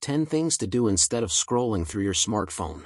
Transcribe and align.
10 0.00 0.24
things 0.24 0.56
to 0.56 0.66
do 0.66 0.88
instead 0.88 1.22
of 1.22 1.30
scrolling 1.30 1.86
through 1.86 2.02
your 2.04 2.14
smartphone. 2.14 2.84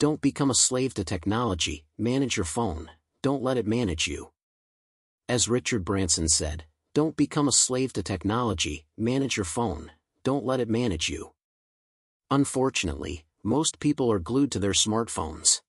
Don't 0.00 0.20
become 0.20 0.50
a 0.50 0.54
slave 0.54 0.94
to 0.94 1.04
technology, 1.04 1.84
manage 1.96 2.36
your 2.36 2.44
phone, 2.44 2.90
don't 3.22 3.42
let 3.42 3.56
it 3.56 3.66
manage 3.66 4.08
you. 4.08 4.30
As 5.28 5.48
Richard 5.48 5.84
Branson 5.84 6.28
said, 6.28 6.64
don't 6.92 7.16
become 7.16 7.46
a 7.46 7.52
slave 7.52 7.92
to 7.92 8.02
technology, 8.02 8.86
manage 8.96 9.36
your 9.36 9.44
phone, 9.44 9.92
don't 10.24 10.44
let 10.44 10.58
it 10.58 10.68
manage 10.68 11.08
you. 11.08 11.32
Unfortunately, 12.30 13.24
most 13.44 13.78
people 13.78 14.10
are 14.10 14.18
glued 14.18 14.50
to 14.52 14.58
their 14.58 14.72
smartphones. 14.72 15.60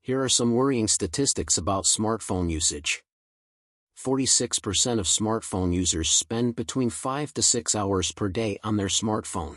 Here 0.00 0.22
are 0.22 0.28
some 0.30 0.54
worrying 0.54 0.88
statistics 0.88 1.58
about 1.58 1.84
smartphone 1.84 2.50
usage. 2.50 3.04
46% 4.04 4.98
of 4.98 5.04
smartphone 5.04 5.74
users 5.74 6.08
spend 6.08 6.56
between 6.56 6.88
5 6.88 7.34
to 7.34 7.42
6 7.42 7.74
hours 7.74 8.12
per 8.12 8.30
day 8.30 8.58
on 8.64 8.78
their 8.78 8.86
smartphone. 8.86 9.56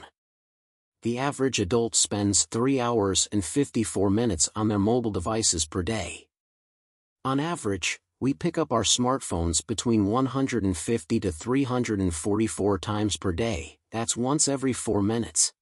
The 1.02 1.18
average 1.18 1.60
adult 1.60 1.96
spends 1.96 2.46
3 2.46 2.78
hours 2.82 3.30
and 3.32 3.44
54 3.44 4.10
minutes 4.10 4.50
on 4.54 4.68
their 4.68 4.80
mobile 4.80 5.12
devices 5.12 5.66
per 5.66 5.82
day. 5.82 6.28
On 7.24 7.40
average, 7.40 8.02
we 8.20 8.34
pick 8.34 8.58
up 8.58 8.74
our 8.74 8.84
smartphones 8.84 9.66
between 9.66 10.08
150 10.08 11.20
to 11.22 11.32
344 11.32 12.80
times 12.80 13.16
per 13.16 13.32
day, 13.32 13.78
that's 13.94 14.18
once 14.18 14.50
every 14.50 14.74
4 14.74 15.02
minutes. 15.02 15.54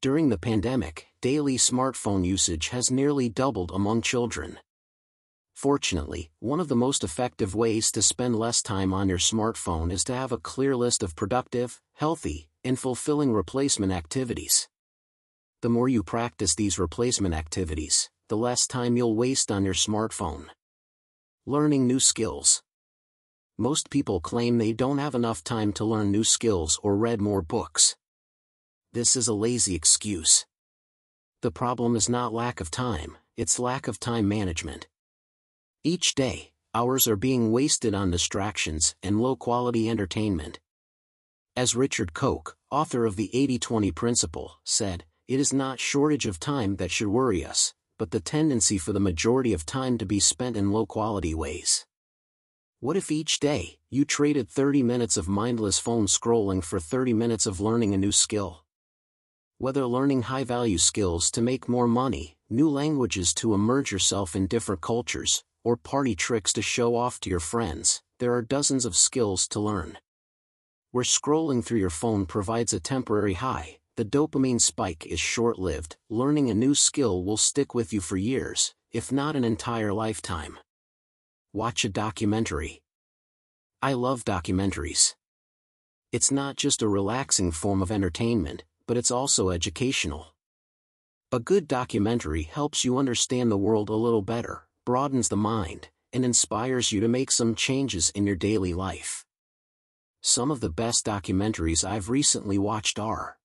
During 0.00 0.28
the 0.28 0.38
pandemic, 0.38 1.08
daily 1.20 1.56
smartphone 1.56 2.24
usage 2.24 2.68
has 2.68 2.92
nearly 2.92 3.28
doubled 3.28 3.72
among 3.74 4.02
children. 4.02 4.60
Fortunately, 5.58 6.30
one 6.38 6.60
of 6.60 6.68
the 6.68 6.76
most 6.76 7.02
effective 7.02 7.52
ways 7.52 7.90
to 7.90 8.00
spend 8.00 8.38
less 8.38 8.62
time 8.62 8.94
on 8.94 9.08
your 9.08 9.18
smartphone 9.18 9.90
is 9.90 10.04
to 10.04 10.14
have 10.14 10.30
a 10.30 10.38
clear 10.38 10.76
list 10.76 11.02
of 11.02 11.16
productive, 11.16 11.82
healthy, 11.94 12.48
and 12.62 12.78
fulfilling 12.78 13.32
replacement 13.32 13.90
activities. 13.90 14.68
The 15.62 15.68
more 15.68 15.88
you 15.88 16.04
practice 16.04 16.54
these 16.54 16.78
replacement 16.78 17.34
activities, 17.34 18.08
the 18.28 18.36
less 18.36 18.68
time 18.68 18.96
you'll 18.96 19.16
waste 19.16 19.50
on 19.50 19.64
your 19.64 19.74
smartphone. 19.74 20.44
Learning 21.44 21.88
new 21.88 21.98
skills. 21.98 22.62
Most 23.58 23.90
people 23.90 24.20
claim 24.20 24.58
they 24.58 24.72
don't 24.72 24.98
have 24.98 25.16
enough 25.16 25.42
time 25.42 25.72
to 25.72 25.84
learn 25.84 26.12
new 26.12 26.22
skills 26.22 26.78
or 26.84 26.96
read 26.96 27.20
more 27.20 27.42
books. 27.42 27.96
This 28.92 29.16
is 29.16 29.26
a 29.26 29.34
lazy 29.34 29.74
excuse. 29.74 30.46
The 31.42 31.50
problem 31.50 31.96
is 31.96 32.08
not 32.08 32.32
lack 32.32 32.60
of 32.60 32.70
time, 32.70 33.16
it's 33.36 33.58
lack 33.58 33.88
of 33.88 33.98
time 33.98 34.28
management. 34.28 34.86
Each 35.84 36.16
day, 36.16 36.50
hours 36.74 37.06
are 37.06 37.14
being 37.14 37.52
wasted 37.52 37.94
on 37.94 38.10
distractions 38.10 38.96
and 39.00 39.20
low-quality 39.20 39.88
entertainment. 39.88 40.58
As 41.54 41.76
Richard 41.76 42.12
Koch, 42.12 42.56
author 42.68 43.06
of 43.06 43.14
the 43.14 43.30
80-20 43.32 43.94
Principle, 43.94 44.58
said, 44.64 45.04
it 45.28 45.38
is 45.38 45.52
not 45.52 45.78
shortage 45.78 46.26
of 46.26 46.40
time 46.40 46.76
that 46.76 46.90
should 46.90 47.06
worry 47.06 47.44
us, 47.44 47.74
but 47.96 48.10
the 48.10 48.18
tendency 48.18 48.76
for 48.76 48.92
the 48.92 48.98
majority 48.98 49.52
of 49.52 49.64
time 49.64 49.98
to 49.98 50.04
be 50.04 50.18
spent 50.18 50.56
in 50.56 50.72
low-quality 50.72 51.32
ways. 51.32 51.86
What 52.80 52.96
if 52.96 53.12
each 53.12 53.38
day, 53.38 53.78
you 53.88 54.04
traded 54.04 54.48
30 54.48 54.82
minutes 54.82 55.16
of 55.16 55.28
mindless 55.28 55.78
phone 55.78 56.06
scrolling 56.06 56.62
for 56.62 56.80
30 56.80 57.12
minutes 57.12 57.46
of 57.46 57.60
learning 57.60 57.94
a 57.94 57.98
new 57.98 58.12
skill? 58.12 58.64
Whether 59.58 59.86
learning 59.86 60.22
high-value 60.22 60.78
skills 60.78 61.30
to 61.32 61.40
make 61.40 61.68
more 61.68 61.86
money, 61.86 62.36
new 62.50 62.68
languages 62.68 63.32
to 63.34 63.54
immerse 63.54 63.92
yourself 63.92 64.34
in 64.34 64.48
different 64.48 64.80
cultures, 64.80 65.44
or 65.68 65.76
party 65.76 66.14
tricks 66.14 66.50
to 66.54 66.62
show 66.62 66.96
off 66.96 67.20
to 67.20 67.28
your 67.28 67.38
friends, 67.38 68.00
there 68.20 68.32
are 68.32 68.40
dozens 68.40 68.86
of 68.86 68.96
skills 68.96 69.46
to 69.46 69.60
learn. 69.60 69.98
Where 70.92 71.04
scrolling 71.04 71.62
through 71.62 71.80
your 71.80 71.90
phone 71.90 72.24
provides 72.24 72.72
a 72.72 72.80
temporary 72.80 73.34
high, 73.34 73.76
the 73.98 74.04
dopamine 74.06 74.62
spike 74.62 75.04
is 75.04 75.20
short-lived, 75.20 75.98
learning 76.08 76.48
a 76.48 76.54
new 76.54 76.74
skill 76.74 77.22
will 77.22 77.36
stick 77.36 77.74
with 77.74 77.92
you 77.92 78.00
for 78.00 78.16
years, 78.16 78.74
if 78.92 79.12
not 79.12 79.36
an 79.36 79.44
entire 79.44 79.92
lifetime. 79.92 80.56
Watch 81.52 81.84
a 81.84 81.90
documentary. 81.90 82.80
I 83.82 83.92
love 83.92 84.24
documentaries. 84.24 85.16
It's 86.12 86.32
not 86.32 86.56
just 86.56 86.80
a 86.80 86.88
relaxing 86.88 87.52
form 87.52 87.82
of 87.82 87.90
entertainment, 87.90 88.64
but 88.86 88.96
it's 88.96 89.10
also 89.10 89.50
educational. 89.50 90.34
A 91.30 91.38
good 91.38 91.68
documentary 91.68 92.44
helps 92.44 92.86
you 92.86 92.96
understand 92.96 93.50
the 93.50 93.58
world 93.58 93.90
a 93.90 93.94
little 93.94 94.22
better, 94.22 94.67
broadens 94.88 95.28
the 95.28 95.36
mind, 95.36 95.90
and 96.14 96.24
inspires 96.24 96.92
you 96.92 96.98
to 96.98 97.08
make 97.08 97.30
some 97.30 97.54
changes 97.54 98.08
in 98.14 98.26
your 98.26 98.34
daily 98.34 98.72
life. 98.72 99.22
Some 100.22 100.50
of 100.50 100.60
the 100.60 100.70
best 100.70 101.04
documentaries 101.04 101.84
I've 101.84 102.08
recently 102.08 102.56
watched 102.56 102.98
are 102.98 103.36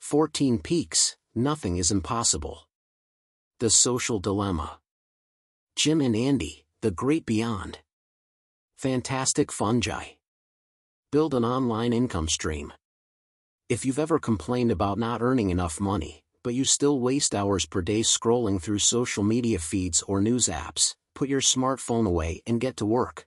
14 0.00 0.58
Peaks, 0.60 1.18
Nothing 1.34 1.76
is 1.76 1.90
Impossible. 1.90 2.66
The 3.60 3.68
Social 3.68 4.18
Dilemma. 4.18 4.80
Jim 5.76 6.00
and 6.00 6.16
Andy, 6.16 6.64
The 6.80 6.90
Great 6.90 7.26
Beyond. 7.26 7.80
Fantastic 8.78 9.52
Fungi. 9.52 10.04
Build 11.12 11.34
an 11.34 11.44
online 11.44 11.92
income 11.92 12.28
stream. 12.28 12.72
If 13.68 13.84
you've 13.84 13.98
ever 13.98 14.18
complained 14.18 14.70
about 14.70 14.98
not 14.98 15.20
earning 15.20 15.50
enough 15.50 15.82
money, 15.82 16.22
but 16.46 16.54
you 16.54 16.64
still 16.64 17.00
waste 17.00 17.34
hours 17.34 17.66
per 17.66 17.82
day 17.82 18.02
scrolling 18.02 18.62
through 18.62 18.78
social 18.78 19.24
media 19.24 19.58
feeds 19.58 20.00
or 20.02 20.20
news 20.20 20.46
apps, 20.46 20.94
put 21.12 21.28
your 21.28 21.40
smartphone 21.40 22.06
away 22.06 22.40
and 22.46 22.60
get 22.60 22.76
to 22.76 22.86
work. 22.86 23.26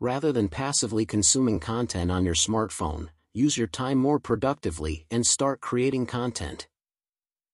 Rather 0.00 0.32
than 0.32 0.48
passively 0.48 1.06
consuming 1.06 1.60
content 1.60 2.10
on 2.10 2.24
your 2.24 2.34
smartphone, 2.34 3.10
use 3.32 3.56
your 3.56 3.68
time 3.68 3.96
more 3.96 4.18
productively 4.18 5.06
and 5.08 5.24
start 5.24 5.60
creating 5.60 6.04
content. 6.04 6.66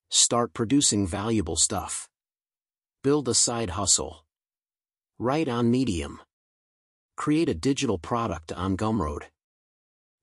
Start 0.08 0.54
producing 0.54 1.06
valuable 1.06 1.56
stuff. 1.56 2.08
Build 3.04 3.28
a 3.28 3.34
side 3.34 3.70
hustle. 3.76 4.24
Write 5.18 5.48
on 5.48 5.70
Medium. 5.70 6.18
Create 7.14 7.50
a 7.50 7.54
digital 7.54 7.98
product 7.98 8.50
on 8.52 8.78
Gumroad. 8.78 9.24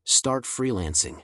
Start 0.05 0.43
freelancing. 0.43 1.21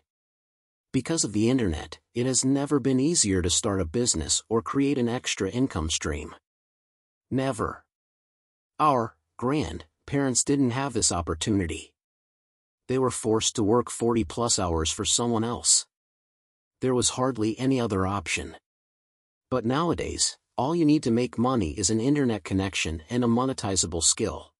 Because 0.95 1.25
of 1.25 1.33
the 1.33 1.49
internet, 1.49 1.99
it 2.13 2.25
has 2.25 2.45
never 2.45 2.79
been 2.79 3.01
easier 3.01 3.41
to 3.41 3.49
start 3.49 3.81
a 3.81 3.85
business 3.85 4.41
or 4.47 4.61
create 4.61 4.97
an 4.97 5.09
extra 5.09 5.49
income 5.49 5.89
stream. 5.89 6.33
Never. 7.29 7.83
Our, 8.79 9.17
grand, 9.37 9.83
parents 10.07 10.41
didn't 10.45 10.69
have 10.69 10.93
this 10.93 11.11
opportunity. 11.11 11.93
They 12.87 12.97
were 12.97 13.11
forced 13.11 13.57
to 13.57 13.61
work 13.63 13.91
40 13.91 14.23
plus 14.23 14.57
hours 14.57 14.89
for 14.89 15.03
someone 15.03 15.43
else. 15.43 15.85
There 16.79 16.95
was 16.95 17.19
hardly 17.19 17.59
any 17.59 17.77
other 17.77 18.07
option. 18.07 18.55
But 19.51 19.65
nowadays, 19.65 20.37
all 20.57 20.77
you 20.77 20.85
need 20.85 21.03
to 21.03 21.11
make 21.11 21.37
money 21.37 21.71
is 21.71 21.89
an 21.89 21.99
internet 21.99 22.45
connection 22.45 23.01
and 23.09 23.21
a 23.21 23.27
monetizable 23.27 24.01
skill. 24.01 24.53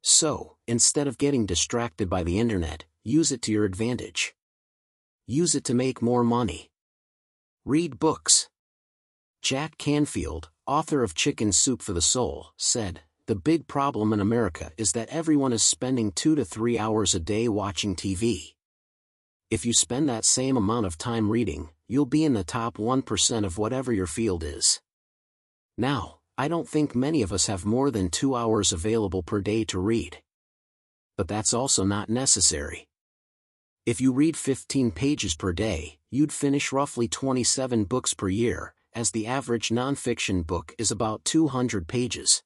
So, 0.00 0.58
instead 0.68 1.08
of 1.08 1.18
getting 1.18 1.44
distracted 1.44 2.08
by 2.08 2.22
the 2.22 2.38
internet, 2.38 2.84
use 3.02 3.32
it 3.32 3.42
to 3.42 3.52
your 3.52 3.64
advantage 3.64 4.32
use 5.30 5.54
it 5.54 5.64
to 5.64 5.74
make 5.74 6.02
more 6.02 6.24
money. 6.24 6.70
Read 7.64 7.98
books. 8.00 8.48
Jack 9.42 9.78
Canfield, 9.78 10.50
author 10.66 11.04
of 11.04 11.14
Chicken 11.14 11.52
Soup 11.52 11.80
for 11.80 11.92
the 11.92 12.02
Soul, 12.02 12.48
said, 12.56 13.02
The 13.26 13.36
big 13.36 13.68
problem 13.68 14.12
in 14.12 14.20
America 14.20 14.72
is 14.76 14.92
that 14.92 15.08
everyone 15.08 15.52
is 15.52 15.62
spending 15.62 16.10
two 16.10 16.34
to 16.34 16.44
three 16.44 16.78
hours 16.78 17.14
a 17.14 17.20
day 17.20 17.48
watching 17.48 17.94
TV. 17.94 18.54
If 19.50 19.64
you 19.64 19.72
spend 19.72 20.08
that 20.08 20.24
same 20.24 20.56
amount 20.56 20.86
of 20.86 20.98
time 20.98 21.30
reading, 21.30 21.70
you'll 21.86 22.06
be 22.06 22.24
in 22.24 22.34
the 22.34 22.44
top 22.44 22.76
1% 22.76 23.44
of 23.44 23.56
whatever 23.56 23.92
your 23.92 24.06
field 24.06 24.42
is. 24.42 24.80
Now, 25.78 26.18
I 26.36 26.48
don't 26.48 26.68
think 26.68 26.94
many 26.94 27.22
of 27.22 27.32
us 27.32 27.46
have 27.46 27.64
more 27.64 27.90
than 27.90 28.10
two 28.10 28.34
hours 28.34 28.72
available 28.72 29.22
per 29.22 29.40
day 29.40 29.64
to 29.66 29.78
read. 29.78 30.18
But 31.16 31.28
that's 31.28 31.54
also 31.54 31.84
not 31.84 32.08
necessary. 32.08 32.88
If 33.86 33.98
you 33.98 34.12
read 34.12 34.36
15 34.36 34.90
pages 34.90 35.34
per 35.34 35.54
day, 35.54 35.98
you'd 36.10 36.32
finish 36.32 36.70
roughly 36.70 37.08
27 37.08 37.84
books 37.84 38.12
per 38.12 38.28
year, 38.28 38.74
as 38.92 39.10
the 39.10 39.26
average 39.26 39.70
nonfiction 39.70 40.46
book 40.46 40.74
is 40.76 40.90
about 40.90 41.24
200 41.24 41.88
pages. 41.88 42.42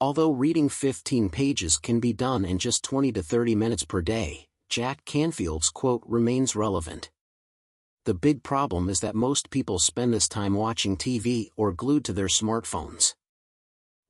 Although 0.00 0.30
reading 0.32 0.70
15 0.70 1.28
pages 1.28 1.76
can 1.76 2.00
be 2.00 2.14
done 2.14 2.46
in 2.46 2.58
just 2.58 2.82
20 2.84 3.12
to 3.12 3.22
30 3.22 3.54
minutes 3.54 3.84
per 3.84 4.00
day, 4.00 4.46
Jack 4.70 5.04
Canfield's 5.04 5.68
quote 5.68 6.02
remains 6.06 6.56
relevant. 6.56 7.10
The 8.06 8.14
big 8.14 8.42
problem 8.42 8.88
is 8.88 9.00
that 9.00 9.14
most 9.14 9.50
people 9.50 9.78
spend 9.78 10.14
this 10.14 10.26
time 10.26 10.54
watching 10.54 10.96
TV 10.96 11.50
or 11.54 11.70
glued 11.70 12.06
to 12.06 12.14
their 12.14 12.28
smartphones. 12.28 13.14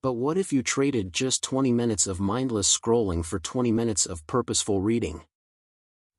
But 0.01 0.13
what 0.13 0.39
if 0.39 0.53
you 0.53 0.63
traded 0.63 1.13
just 1.13 1.43
20 1.43 1.73
minutes 1.73 2.07
of 2.07 2.21
mindless 2.21 2.79
scrolling 2.79 3.25
for 3.25 3.41
20 3.41 3.73
minutes 3.73 4.07
of 4.07 4.25
purposeful 4.29 4.81
reading? 4.81 5.23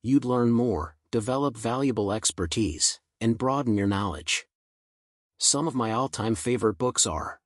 You'd 0.04 0.24
learn 0.24 0.50
more, 0.50 0.96
develop 1.12 1.56
valuable 1.56 2.10
expertise, 2.10 2.98
and 3.20 3.38
broaden 3.38 3.76
your 3.76 3.86
knowledge. 3.86 4.46
Some 5.38 5.68
of 5.68 5.76
my 5.76 5.92
all-time 5.92 6.34
favorite 6.34 6.76
books 6.76 7.06
are 7.06 7.40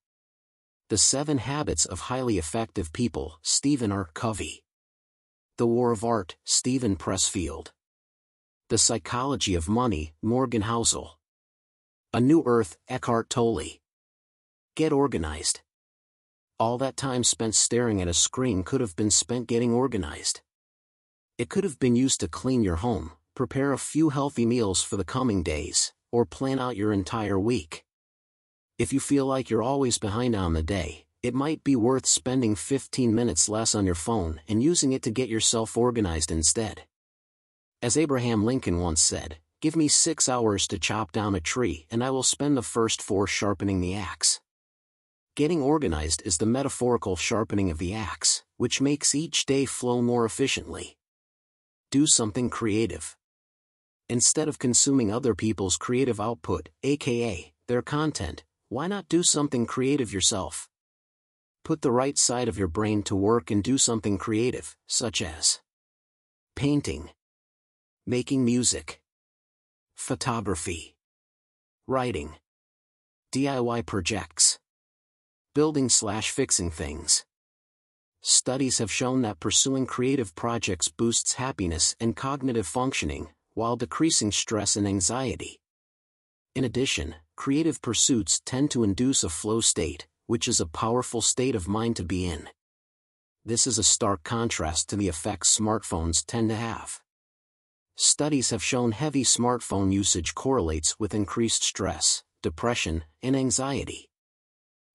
The 0.88 0.96
Seven 0.96 1.36
Habits 1.36 1.84
of 1.84 2.00
Highly 2.08 2.38
Effective 2.38 2.94
People, 2.94 3.38
Stephen 3.42 3.92
R. 3.92 4.08
Covey. 4.14 4.64
The 5.58 5.66
War 5.66 5.92
of 5.92 6.02
Art, 6.02 6.36
Steven 6.44 6.96
Pressfield. 6.96 7.72
The 8.70 8.78
Psychology 8.78 9.54
of 9.54 9.68
Money, 9.68 10.14
Morgan 10.22 10.62
Housel. 10.62 11.18
A 12.14 12.22
New 12.22 12.42
Earth, 12.46 12.78
Eckhart 12.88 13.28
Tolle. 13.28 13.80
Get 14.74 14.92
organized. 14.92 15.60
All 16.58 16.78
that 16.78 16.96
time 16.96 17.22
spent 17.22 17.54
staring 17.54 18.00
at 18.00 18.08
a 18.08 18.14
screen 18.14 18.62
could 18.62 18.80
have 18.80 18.96
been 18.96 19.10
spent 19.10 19.46
getting 19.46 19.74
organized. 19.74 20.40
It 21.38 21.50
could 21.50 21.64
have 21.64 21.78
been 21.78 21.96
used 21.96 22.20
to 22.20 22.28
clean 22.28 22.64
your 22.64 22.76
home, 22.76 23.12
prepare 23.34 23.74
a 23.74 23.78
few 23.78 24.08
healthy 24.08 24.46
meals 24.46 24.82
for 24.82 24.96
the 24.96 25.04
coming 25.04 25.42
days, 25.42 25.92
or 26.10 26.24
plan 26.24 26.58
out 26.58 26.76
your 26.76 26.94
entire 26.94 27.38
week. 27.38 27.84
If 28.78 28.90
you 28.90 29.00
feel 29.00 29.26
like 29.26 29.50
you're 29.50 29.62
always 29.62 29.98
behind 29.98 30.34
on 30.34 30.54
the 30.54 30.62
day, 30.62 31.04
it 31.22 31.34
might 31.34 31.62
be 31.62 31.76
worth 31.76 32.06
spending 32.06 32.54
15 32.54 33.14
minutes 33.14 33.50
less 33.50 33.74
on 33.74 33.84
your 33.84 33.94
phone 33.94 34.40
and 34.48 34.62
using 34.62 34.92
it 34.92 35.02
to 35.02 35.10
get 35.10 35.28
yourself 35.28 35.76
organized 35.76 36.30
instead. 36.30 36.84
As 37.82 37.98
Abraham 37.98 38.46
Lincoln 38.46 38.80
once 38.80 39.02
said, 39.02 39.36
give 39.60 39.76
me 39.76 39.88
six 39.88 40.30
hours 40.30 40.66
to 40.68 40.78
chop 40.78 41.12
down 41.12 41.34
a 41.34 41.40
tree 41.40 41.86
and 41.90 42.02
I 42.02 42.08
will 42.08 42.22
spend 42.22 42.56
the 42.56 42.62
first 42.62 43.02
four 43.02 43.26
sharpening 43.26 43.82
the 43.82 43.94
axe. 43.94 44.40
Getting 45.34 45.60
organized 45.60 46.22
is 46.24 46.38
the 46.38 46.46
metaphorical 46.46 47.14
sharpening 47.14 47.70
of 47.70 47.76
the 47.76 47.92
axe, 47.92 48.42
which 48.56 48.80
makes 48.80 49.14
each 49.14 49.44
day 49.44 49.66
flow 49.66 50.00
more 50.00 50.24
efficiently. 50.24 50.96
Do 51.96 52.06
something 52.06 52.50
creative. 52.50 53.16
Instead 54.10 54.48
of 54.48 54.58
consuming 54.58 55.10
other 55.10 55.34
people's 55.34 55.78
creative 55.78 56.20
output, 56.20 56.68
aka, 56.82 57.54
their 57.68 57.80
content, 57.80 58.44
why 58.68 58.86
not 58.86 59.08
do 59.08 59.22
something 59.22 59.64
creative 59.64 60.12
yourself? 60.12 60.68
Put 61.64 61.80
the 61.80 61.90
right 61.90 62.18
side 62.18 62.48
of 62.48 62.58
your 62.58 62.68
brain 62.68 63.02
to 63.04 63.16
work 63.16 63.50
and 63.50 63.64
do 63.64 63.78
something 63.78 64.18
creative, 64.18 64.76
such 64.86 65.22
as 65.22 65.60
painting, 66.54 67.08
making 68.06 68.44
music, 68.44 69.00
photography, 69.94 70.96
writing, 71.86 72.34
DIY 73.32 73.86
projects 73.86 74.58
building 75.54 75.88
slash 75.88 76.30
fixing 76.30 76.70
things. 76.70 77.24
Studies 78.28 78.78
have 78.78 78.90
shown 78.90 79.22
that 79.22 79.38
pursuing 79.38 79.86
creative 79.86 80.34
projects 80.34 80.88
boosts 80.88 81.34
happiness 81.34 81.94
and 82.00 82.16
cognitive 82.16 82.66
functioning, 82.66 83.28
while 83.54 83.76
decreasing 83.76 84.32
stress 84.32 84.74
and 84.74 84.84
anxiety. 84.84 85.60
In 86.56 86.64
addition, 86.64 87.14
creative 87.36 87.80
pursuits 87.80 88.40
tend 88.44 88.72
to 88.72 88.82
induce 88.82 89.22
a 89.22 89.28
flow 89.28 89.60
state, 89.60 90.08
which 90.26 90.48
is 90.48 90.60
a 90.60 90.66
powerful 90.66 91.20
state 91.20 91.54
of 91.54 91.68
mind 91.68 91.94
to 91.98 92.02
be 92.02 92.26
in. 92.26 92.48
This 93.44 93.64
is 93.64 93.78
a 93.78 93.84
stark 93.84 94.24
contrast 94.24 94.88
to 94.88 94.96
the 94.96 95.06
effects 95.06 95.56
smartphones 95.56 96.24
tend 96.26 96.48
to 96.48 96.56
have. 96.56 97.02
Studies 97.94 98.50
have 98.50 98.60
shown 98.60 98.90
heavy 98.90 99.22
smartphone 99.22 99.92
usage 99.92 100.34
correlates 100.34 100.98
with 100.98 101.14
increased 101.14 101.62
stress, 101.62 102.24
depression, 102.42 103.04
and 103.22 103.36
anxiety. 103.36 104.10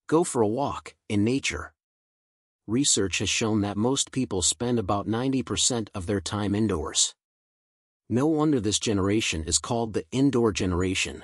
Go 0.07 0.25
for 0.25 0.41
a 0.41 0.47
walk, 0.49 0.95
in 1.07 1.23
nature. 1.23 1.71
Research 2.67 3.19
has 3.19 3.29
shown 3.29 3.61
that 3.61 3.75
most 3.75 4.11
people 4.11 4.41
spend 4.41 4.77
about 4.77 5.07
90% 5.07 5.89
of 5.95 6.05
their 6.05 6.21
time 6.21 6.53
indoors. 6.53 7.15
No 8.07 8.27
wonder 8.27 8.59
this 8.59 8.77
generation 8.77 9.43
is 9.45 9.57
called 9.57 9.93
the 9.93 10.05
indoor 10.11 10.51
generation. 10.51 11.23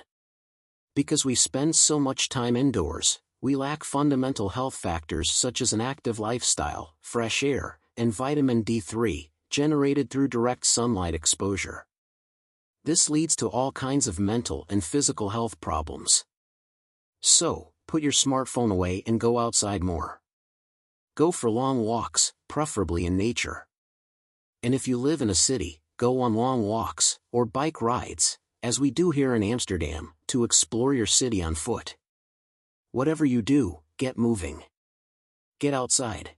Because 0.96 1.24
we 1.24 1.36
spend 1.36 1.76
so 1.76 2.00
much 2.00 2.28
time 2.28 2.56
indoors, 2.56 3.20
we 3.40 3.56
lack 3.56 3.84
fundamental 3.84 4.50
health 4.50 4.76
factors 4.76 5.30
such 5.30 5.62
as 5.62 5.74
an 5.74 5.82
active 5.82 6.18
lifestyle, 6.18 6.96
fresh 7.02 7.44
air, 7.44 7.78
and 7.96 8.12
vitamin 8.12 8.64
D3, 8.64 9.30
generated 9.52 10.10
through 10.10 10.30
direct 10.30 10.66
sunlight 10.66 11.14
exposure. 11.14 11.86
This 12.84 13.10
leads 13.10 13.36
to 13.36 13.48
all 13.48 13.72
kinds 13.72 14.08
of 14.08 14.20
mental 14.20 14.66
and 14.70 14.84
physical 14.84 15.30
health 15.30 15.60
problems. 15.60 16.26
So, 17.22 17.74
put 17.88 18.02
your 18.02 18.12
smartphone 18.12 18.72
away 18.72 19.04
and 19.06 19.20
go 19.20 19.38
outside 19.40 19.84
more. 19.84 20.22
Go 21.18 21.32
for 21.32 21.50
long 21.50 21.80
walks, 21.80 22.32
preferably 22.48 23.04
in 23.04 23.18
nature. 23.18 23.66
And 24.62 24.76
if 24.76 24.88
you 24.88 25.00
live 25.00 25.20
in 25.20 25.32
a 25.32 25.44
city, 25.50 25.82
go 25.98 26.22
on 26.22 26.36
long 26.36 26.62
walks, 26.62 27.18
or 27.32 27.44
bike 27.44 27.82
rides, 27.82 28.38
as 28.62 28.80
we 28.80 28.92
do 28.92 29.10
here 29.10 29.34
in 29.34 29.42
Amsterdam, 29.42 30.14
to 30.28 30.44
explore 30.44 30.94
your 30.94 31.08
city 31.08 31.42
on 31.42 31.56
foot. 31.56 31.98
Whatever 32.92 33.26
you 33.26 33.42
do, 33.42 33.80
get 33.98 34.16
moving. 34.16 34.62
Get 35.60 35.74
outside. 35.74 36.36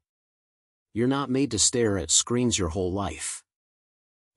You're 0.94 1.10
not 1.10 1.30
made 1.30 1.52
to 1.52 1.60
stare 1.60 1.98
at 1.98 2.10
screens 2.10 2.58
your 2.58 2.70
whole 2.70 2.94
life. 2.94 3.44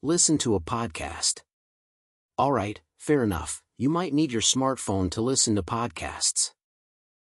Listen 0.03 0.39
to 0.39 0.57
a 0.57 0.61
podcast. 0.61 1.43
Alright, 2.37 2.81
fair 2.99 3.23
enough, 3.23 3.63
you 3.79 3.89
might 3.89 4.13
need 4.13 4.33
your 4.33 4.43
smartphone 4.43 5.09
to 5.13 5.21
listen 5.21 5.55
to 5.55 5.63
podcasts 5.63 6.51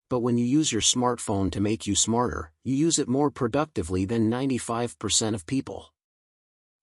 but 0.09 0.21
when 0.21 0.39
you 0.39 0.45
use 0.45 0.71
your 0.71 0.83
smartphone 0.83 1.51
to 1.53 1.61
make 1.61 1.87
you 1.87 1.95
smarter, 1.95 2.53
you 2.63 2.75
use 2.75 2.99
it 2.99 3.09
more 3.09 3.31
productively 3.31 4.05
than 4.05 4.31
95% 4.31 5.35
of 5.35 5.47
people. 5.47 5.93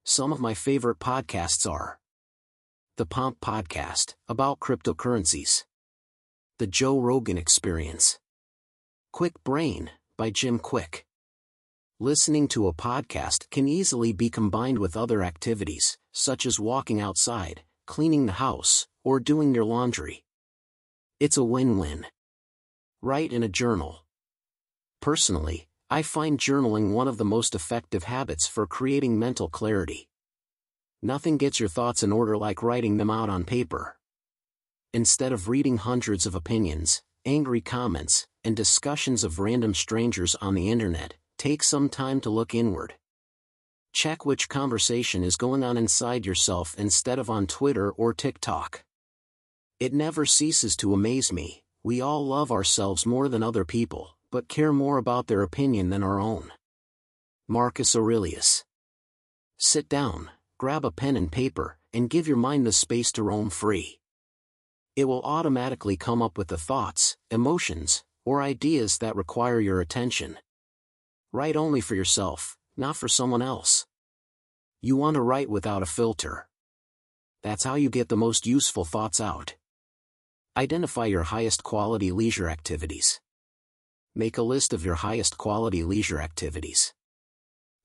Some 0.04 0.34
of 0.34 0.40
my 0.40 0.54
favorite 0.54 1.00
podcasts 1.00 1.70
are 1.70 2.00
The 2.98 3.06
Pomp 3.06 3.40
Podcast, 3.40 4.16
about 4.28 4.60
cryptocurrencies, 4.60 5.66
The 6.58 6.68
Joe 6.68 7.00
Rogan 7.00 7.38
Experience, 7.38 8.20
Kwik 9.14 9.34
Brain, 9.44 9.92
by 10.18 10.30
Jim 10.32 10.60
Kwik. 10.60 11.06
Listening 12.00 12.48
to 12.48 12.68
a 12.68 12.74
podcast 12.74 13.50
can 13.52 13.68
easily 13.68 14.12
be 14.12 14.32
combined 14.32 14.80
with 14.80 14.98
other 14.98 15.22
activities, 15.22 16.00
such 16.12 16.48
as 16.48 16.60
walking 16.60 17.00
outside, 17.00 17.62
cleaning 17.86 18.26
the 18.26 18.34
house, 18.34 18.88
or 19.04 19.20
doing 19.20 19.54
your 19.54 19.66
laundry. 19.66 20.24
It's 21.20 21.38
a 21.38 21.44
win-win. 21.44 22.08
Write 23.04 23.34
in 23.34 23.42
a 23.42 23.50
journal. 23.50 24.06
Personally, 25.02 25.68
I 25.90 26.04
find 26.04 26.38
journaling 26.38 26.92
one 26.92 27.08
of 27.08 27.18
the 27.18 27.26
most 27.26 27.56
effective 27.56 28.04
habits 28.04 28.46
for 28.46 28.68
creating 28.68 29.18
mental 29.18 29.50
clarity. 29.50 30.08
Nothing 31.02 31.38
gets 31.38 31.60
your 31.60 31.68
thoughts 31.68 32.04
in 32.04 32.12
order 32.12 32.38
like 32.38 32.62
writing 32.62 32.98
them 32.98 33.10
out 33.10 33.28
on 33.28 33.44
paper. 33.44 33.98
Instead 34.94 35.32
of 35.32 35.50
reading 35.50 35.78
hundreds 35.78 36.28
of 36.28 36.36
opinions, 36.36 37.02
angry 37.26 37.60
comments, 37.60 38.28
and 38.44 38.56
discussions 38.56 39.24
of 39.24 39.40
random 39.40 39.74
strangers 39.74 40.36
on 40.36 40.54
the 40.54 40.70
internet, 40.70 41.16
take 41.40 41.64
some 41.64 41.90
time 41.90 42.22
to 42.22 42.30
look 42.30 42.54
inward. 42.54 42.94
Check 43.94 44.28
which 44.28 44.48
conversation 44.48 45.24
is 45.24 45.38
going 45.38 45.64
on 45.64 45.76
inside 45.76 46.28
yourself 46.28 46.76
instead 46.78 47.18
of 47.18 47.32
on 47.32 47.48
Twitter 47.48 47.92
or 47.92 48.14
TikTok. 48.14 48.84
It 49.80 49.92
never 49.92 50.28
ceases 50.28 50.76
to 50.78 50.94
amaze 50.94 51.34
me, 51.34 51.64
we 51.84 52.00
all 52.00 52.26
love 52.26 52.52
ourselves 52.52 53.06
more 53.06 53.28
than 53.28 53.42
other 53.42 53.66
people, 53.66 54.16
but 54.32 54.48
care 54.48 54.72
more 54.72 54.98
about 54.98 55.28
their 55.28 55.42
opinion 55.42 55.90
than 55.90 56.04
our 56.04 56.20
own. 56.20 56.52
Marcus 57.48 57.96
Aurelius. 57.96 58.64
Sit 59.58 59.90
down, 59.90 60.30
grab 60.60 60.86
a 60.86 60.92
pen 60.92 61.18
and 61.18 61.32
paper, 61.32 61.80
and 61.92 62.10
give 62.10 62.28
your 62.28 62.38
mind 62.38 62.68
the 62.68 62.72
space 62.72 63.12
to 63.14 63.24
roam 63.24 63.50
free. 63.50 64.00
It 64.96 65.06
will 65.06 65.22
automatically 65.24 65.98
come 65.98 66.22
up 66.22 66.38
with 66.38 66.50
the 66.50 66.58
thoughts, 66.58 67.18
emotions, 67.32 68.04
or 68.26 68.42
ideas 68.42 69.00
that 69.00 69.16
require 69.16 69.60
your 69.60 69.82
attention. 69.82 70.38
Write 71.34 71.56
only 71.56 71.82
for 71.82 71.96
yourself, 71.96 72.58
not 72.78 72.96
for 72.96 73.08
someone 73.08 73.42
else. 73.42 73.88
You 74.82 74.96
want 74.96 75.16
to 75.16 75.22
write 75.22 75.50
without 75.50 75.82
a 75.82 75.88
filter. 75.88 76.48
That's 77.42 77.64
how 77.64 77.76
you 77.76 77.90
get 77.90 78.10
the 78.10 78.18
most 78.18 78.46
useful 78.46 78.86
thoughts 78.86 79.20
out. 79.20 79.56
Identify 80.58 81.06
your 81.06 81.24
highest 81.24 81.64
quality 81.64 82.12
leisure 82.12 82.50
activities. 82.50 83.22
Make 84.14 84.38
a 84.38 84.42
list 84.42 84.74
of 84.74 84.84
your 84.84 84.96
highest 84.96 85.38
quality 85.38 85.82
leisure 85.82 86.20
activities. 86.20 86.94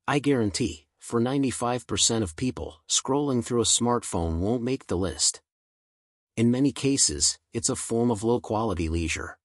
I 0.08 0.18
guarantee, 0.18 0.88
for 0.98 1.20
95% 1.20 2.24
of 2.24 2.34
people, 2.34 2.82
scrolling 2.88 3.44
through 3.44 3.60
a 3.60 3.64
smartphone 3.64 4.40
won't 4.40 4.64
make 4.64 4.88
the 4.88 4.96
list. 4.96 5.40
In 6.36 6.50
many 6.50 6.72
cases, 6.72 7.38
it's 7.52 7.68
a 7.68 7.76
form 7.76 8.10
of 8.10 8.24
low 8.24 8.40
quality 8.40 8.88
leisure. 8.88 9.38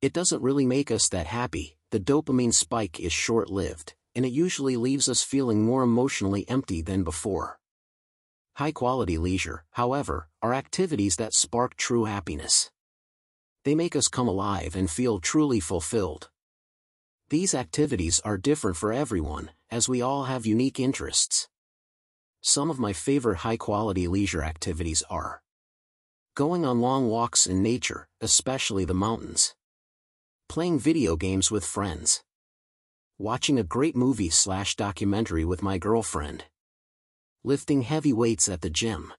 It 0.00 0.14
doesn't 0.14 0.40
really 0.40 0.64
make 0.64 0.90
us 0.90 1.10
that 1.10 1.26
happy, 1.26 1.76
the 1.90 2.00
dopamine 2.00 2.54
spike 2.54 2.98
is 2.98 3.12
short 3.12 3.50
lived, 3.50 3.92
and 4.14 4.24
it 4.24 4.32
usually 4.32 4.78
leaves 4.78 5.06
us 5.06 5.22
feeling 5.22 5.62
more 5.62 5.82
emotionally 5.82 6.48
empty 6.48 6.80
than 6.80 7.04
before. 7.04 7.58
High-quality 8.56 9.16
leisure, 9.16 9.64
however, 9.70 10.28
are 10.42 10.52
activities 10.52 11.16
that 11.16 11.32
spark 11.32 11.74
true 11.76 12.04
happiness. 12.04 12.70
They 13.64 13.74
make 13.74 13.96
us 13.96 14.08
come 14.08 14.28
alive 14.28 14.76
and 14.76 14.90
feel 14.90 15.20
truly 15.20 15.58
fulfilled. 15.58 16.28
These 17.30 17.54
activities 17.54 18.20
are 18.26 18.36
different 18.36 18.76
for 18.76 18.92
everyone, 18.92 19.52
as 19.70 19.88
we 19.88 20.02
all 20.02 20.24
have 20.24 20.44
unique 20.44 20.78
interests. 20.78 21.48
Some 22.42 22.70
of 22.70 22.78
my 22.78 22.92
favorite 22.92 23.38
high-quality 23.38 24.06
leisure 24.06 24.42
activities 24.42 25.02
are 25.08 25.42
going 26.34 26.66
on 26.66 26.80
long 26.80 27.08
walks 27.08 27.46
in 27.46 27.62
nature, 27.62 28.06
especially 28.20 28.84
the 28.84 28.92
mountains, 28.92 29.54
playing 30.48 30.78
video 30.78 31.16
games 31.16 31.50
with 31.50 31.64
friends, 31.64 32.22
watching 33.16 33.58
a 33.58 33.64
great 33.64 33.96
movie 33.96 34.28
slash 34.28 34.76
documentary 34.76 35.44
with 35.44 35.62
my 35.62 35.78
girlfriend, 35.78 36.44
lifting 37.44 37.82
heavy 37.82 38.12
weights 38.12 38.48
at 38.48 38.60
the 38.60 38.70
gym. 38.70 39.12